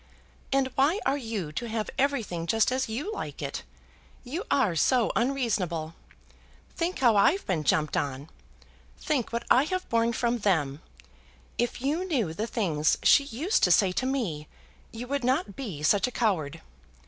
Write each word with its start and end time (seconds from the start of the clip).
"And 0.51 0.69
why 0.73 0.99
are 1.05 1.15
you 1.15 1.51
to 1.51 1.69
have 1.69 1.91
everything 1.95 2.47
just 2.47 2.71
as 2.71 2.89
you 2.89 3.13
like 3.13 3.39
it? 3.39 3.61
You 4.23 4.45
are 4.49 4.75
so 4.75 5.11
unreasonable. 5.15 5.93
Think 6.75 6.97
how 6.97 7.15
I've 7.15 7.45
been 7.45 7.63
jumped 7.63 7.95
on! 7.95 8.27
Think 8.97 9.31
what 9.31 9.45
I 9.51 9.65
have 9.65 9.87
borne 9.89 10.13
from 10.13 10.39
them! 10.39 10.81
If 11.59 11.83
you 11.83 12.03
knew 12.03 12.33
the 12.33 12.47
things 12.47 12.97
she 13.03 13.25
used 13.25 13.61
to 13.61 13.69
say 13.71 13.91
to 13.91 14.07
me, 14.07 14.47
you 14.91 15.05
would 15.07 15.23
not 15.23 15.55
be 15.55 15.83
such 15.83 16.07
a 16.07 16.11
coward. 16.11 16.61